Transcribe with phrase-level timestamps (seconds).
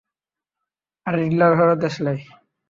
[1.07, 2.19] আর Riddler হলো দেশলাই।